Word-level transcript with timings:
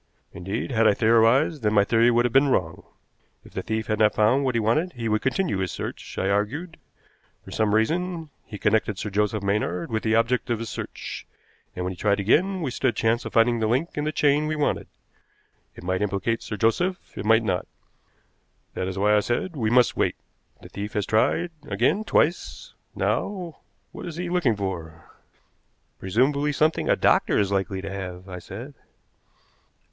"Indeed, 0.33 0.71
had 0.71 0.87
I 0.87 0.95
theorized, 0.95 1.61
then 1.61 1.73
my 1.75 1.83
theory 1.83 2.09
would 2.09 2.25
have 2.25 2.33
been 2.33 2.47
wrong. 2.47 2.83
If 3.45 3.53
the 3.53 3.61
thief 3.61 3.85
had 3.85 3.99
not 3.99 4.15
found 4.15 4.43
what 4.43 4.55
he 4.55 4.59
wanted, 4.59 4.93
he 4.93 5.07
would 5.07 5.21
continue 5.21 5.59
his 5.59 5.71
search, 5.71 6.17
I 6.17 6.27
argued. 6.27 6.77
For 7.45 7.51
some 7.51 7.75
reason 7.75 8.31
he 8.43 8.57
connected 8.57 8.97
Sir 8.97 9.11
Joseph 9.11 9.43
Maynard 9.43 9.91
with 9.91 10.01
the 10.01 10.15
object 10.15 10.49
of 10.49 10.57
his 10.57 10.71
search, 10.71 11.27
and, 11.75 11.85
when 11.85 11.91
he 11.91 11.95
tried 11.95 12.19
again, 12.19 12.63
we 12.63 12.71
stood 12.71 12.89
a 12.89 12.93
chance 12.93 13.25
of 13.25 13.33
finding 13.33 13.59
the 13.59 13.67
link 13.67 13.89
in 13.93 14.03
the 14.03 14.11
chain 14.11 14.47
we 14.47 14.55
wanted. 14.55 14.87
It 15.75 15.83
might 15.83 16.01
implicate 16.01 16.41
Sir 16.41 16.57
Joseph, 16.57 17.15
it 17.15 17.23
might 17.23 17.43
not. 17.43 17.67
That 18.73 18.87
is 18.87 18.97
why 18.97 19.15
I 19.15 19.19
said 19.19 19.55
we 19.55 19.69
must 19.69 19.95
wait. 19.95 20.15
The 20.63 20.69
thief 20.69 20.93
has 20.93 21.05
tried 21.05 21.51
again 21.67 22.05
twice. 22.05 22.73
Now, 22.95 23.59
what 23.91 24.07
is 24.07 24.15
he 24.15 24.31
looking 24.31 24.55
for?" 24.55 25.11
"Presumably 25.99 26.53
something 26.53 26.89
a 26.89 26.95
doctor 26.95 27.37
is 27.37 27.51
likely 27.51 27.83
to 27.83 27.91
have," 27.93 28.27
I 28.27 28.39
said. 28.39 28.73